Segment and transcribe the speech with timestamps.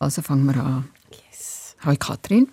[0.00, 0.88] Also fangen wir an.
[1.10, 1.76] Yes.
[1.80, 2.48] Hallo Katrin.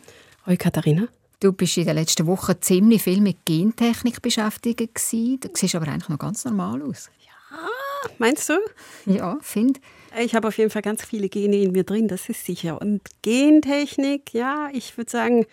[0.46, 1.08] Hallo Katharina.
[1.40, 4.80] Du bist in den letzten Wochen ziemlich viel mit Gentechnik beschäftigt.
[4.94, 5.40] Gewesen.
[5.40, 7.10] Du siehst aber eigentlich noch ganz normal aus.
[7.26, 8.60] Ja, meinst du?
[9.06, 9.80] Ja, finde.
[10.20, 12.82] Ich habe auf jeden Fall ganz viele Gene in mir drin, das ist sicher.
[12.82, 15.46] Und Gentechnik, ja, ich würde sagen,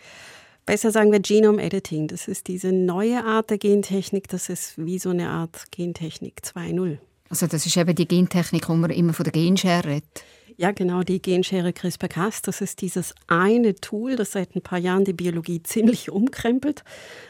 [0.66, 2.08] besser sagen wir Genome Editing.
[2.08, 4.26] Das ist diese neue Art der Gentechnik.
[4.26, 6.98] Das ist wie so eine Art Gentechnik 2.0.
[7.30, 10.24] Also das ist eben die Gentechnik, wo man immer von der Genschere redet.
[10.56, 15.04] Ja, genau, die Genschere CRISPR-Cas, das ist dieses eine Tool, das seit ein paar Jahren
[15.04, 16.84] die Biologie ziemlich umkrempelt.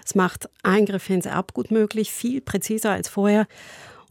[0.04, 3.46] Es macht Eingriffe ins Erbgut möglich, viel präziser als vorher.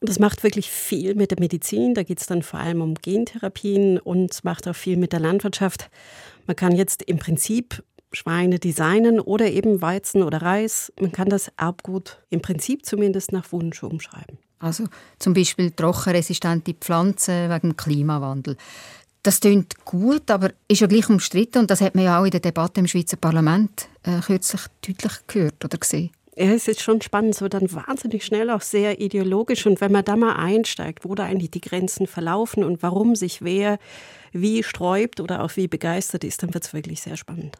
[0.02, 1.94] Und es macht wirklich viel mit der Medizin.
[1.94, 5.20] Da geht es dann vor allem um Gentherapien und es macht auch viel mit der
[5.20, 5.90] Landwirtschaft.
[6.46, 10.92] Man kann jetzt im Prinzip Schweine designen oder eben Weizen oder Reis.
[11.00, 14.40] Man kann das Erbgut im Prinzip zumindest nach Wunsch umschreiben.
[14.60, 14.86] Also
[15.20, 18.56] zum Beispiel trockenresistente Pflanzen wegen Klimawandel.
[19.24, 22.32] Das klingt gut, aber ist ja gleich umstritten und das hat man ja auch in
[22.32, 26.12] der Debatte im Schweizer Parlament äh, kürzlich deutlich gehört oder gesehen.
[26.36, 29.66] Ja, es ist schon spannend, so dann wahnsinnig schnell auch sehr ideologisch.
[29.66, 33.44] Und wenn man da mal einsteigt, wo da eigentlich die Grenzen verlaufen und warum sich
[33.44, 33.78] wer
[34.34, 37.58] wie sträubt oder auch wie begeistert ist, dann wird es wirklich sehr spannend.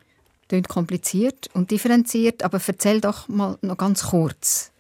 [0.50, 4.73] Klingt kompliziert und differenziert, aber erzähl doch mal noch ganz kurz.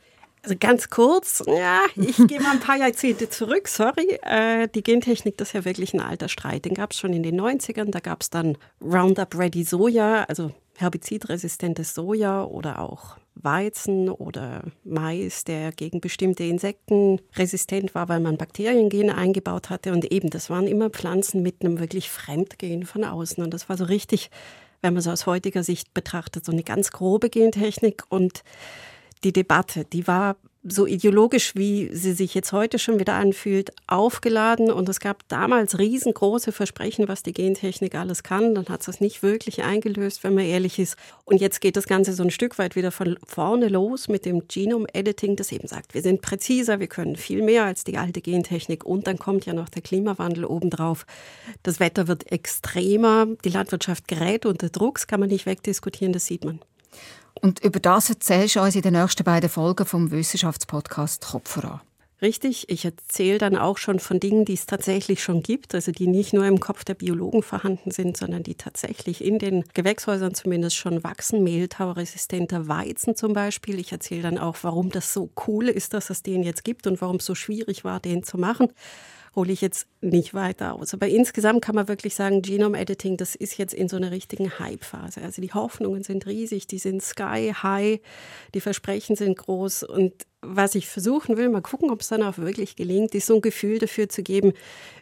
[0.43, 4.19] Also ganz kurz, ja, ich gehe mal ein paar Jahrzehnte zurück, sorry.
[4.23, 6.65] Äh, die Gentechnik, das ist ja wirklich ein alter Streit.
[6.65, 7.91] Den gab es schon in den 90ern.
[7.91, 15.45] Da gab es dann Roundup Ready Soja, also herbizidresistentes Soja oder auch Weizen oder Mais,
[15.45, 19.93] der gegen bestimmte Insekten resistent war, weil man Bakteriengene eingebaut hatte.
[19.93, 23.41] Und eben, das waren immer Pflanzen mit einem wirklich Fremdgen von außen.
[23.41, 24.29] Und das war so richtig,
[24.81, 28.03] wenn man so aus heutiger Sicht betrachtet, so eine ganz grobe Gentechnik.
[28.09, 28.43] Und
[29.23, 30.35] die Debatte, die war
[30.65, 34.71] so ideologisch, wie sie sich jetzt heute schon wieder anfühlt, aufgeladen.
[34.71, 38.55] Und es gab damals riesengroße Versprechen, was die Gentechnik alles kann.
[38.55, 40.95] Dann hat es das nicht wirklich eingelöst, wenn man ehrlich ist.
[41.25, 44.47] Und jetzt geht das Ganze so ein Stück weit wieder von vorne los mit dem
[44.47, 48.85] Genome-Editing, das eben sagt, wir sind präziser, wir können viel mehr als die alte Gentechnik.
[48.85, 51.05] Und dann kommt ja noch der Klimawandel obendrauf.
[51.63, 56.25] Das Wetter wird extremer, die Landwirtschaft gerät unter Druck, das kann man nicht wegdiskutieren, das
[56.25, 56.61] sieht man.
[57.41, 61.81] Und über das erzählst du uns in den nächsten beiden Folgen vom Wissenschaftspodcast Kopf voran.
[62.21, 66.07] Richtig, ich erzähle dann auch schon von Dingen, die es tatsächlich schon gibt, also die
[66.07, 70.77] nicht nur im Kopf der Biologen vorhanden sind, sondern die tatsächlich in den Gewächshäusern zumindest
[70.77, 71.43] schon wachsen.
[71.43, 73.77] Mehltauresistenter Weizen zum Beispiel.
[73.77, 77.01] Ich erzähle dann auch, warum das so cool ist, dass es den jetzt gibt und
[77.01, 78.69] warum es so schwierig war, den zu machen
[79.35, 80.93] hole ich jetzt nicht weiter aus.
[80.93, 84.59] Aber insgesamt kann man wirklich sagen, Genome Editing, das ist jetzt in so einer richtigen
[84.59, 85.21] Hype-Phase.
[85.21, 87.99] Also die Hoffnungen sind riesig, die sind sky high,
[88.53, 90.13] die Versprechen sind groß und
[90.45, 93.41] was ich versuchen will, mal gucken, ob es dann auch wirklich gelingt, ist so ein
[93.41, 94.51] Gefühl dafür zu geben,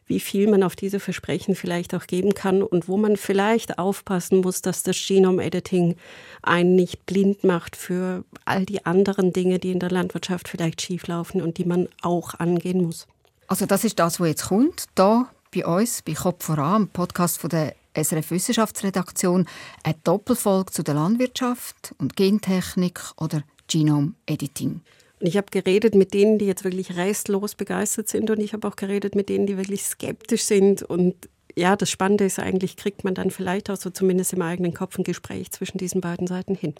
[0.06, 4.42] wie viel man auf diese Versprechen vielleicht auch geben kann und wo man vielleicht aufpassen
[4.42, 5.96] muss, dass das Genome-Editing
[6.44, 11.42] einen nicht blind macht für all die anderen Dinge, die in der Landwirtschaft vielleicht schieflaufen
[11.42, 13.08] und die man auch angehen muss.
[13.52, 17.38] Also das ist das, was jetzt kommt, da bei uns, bei Kopf voran, im Podcast
[17.38, 19.46] von der SRF Wissenschaftsredaktion,
[19.84, 24.80] eine Doppelfolge zu der Landwirtschaft und Gentechnik oder Genome Editing.
[25.20, 28.78] Ich habe geredet mit denen, die jetzt wirklich restlos begeistert sind und ich habe auch
[28.78, 31.16] geredet mit denen, die wirklich skeptisch sind und
[31.54, 34.98] ja, das Spannende ist eigentlich, kriegt man dann vielleicht auch so zumindest im eigenen Kopf
[34.98, 36.76] ein Gespräch zwischen diesen beiden Seiten hin.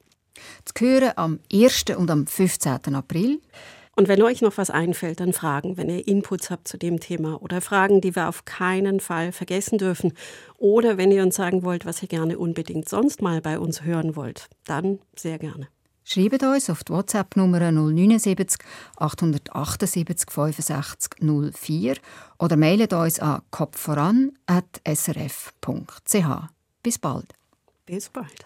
[0.64, 1.84] Zu hören am 1.
[1.98, 2.96] und am 15.
[2.96, 3.42] April.
[3.96, 7.42] Und wenn euch noch was einfällt, dann Fragen, wenn ihr Inputs habt zu dem Thema
[7.42, 10.14] oder Fragen, die wir auf keinen Fall vergessen dürfen.
[10.58, 14.16] Oder wenn ihr uns sagen wollt, was ihr gerne unbedingt sonst mal bei uns hören
[14.16, 15.68] wollt, dann sehr gerne.
[16.04, 18.60] Schreibt uns auf die WhatsApp-Nummer 079
[18.98, 21.22] 878 65
[21.54, 21.96] 04
[22.40, 26.26] oder mailet uns an kopfvoran.srf.ch.
[26.84, 27.36] Bis bald.
[27.86, 28.46] Bis bald.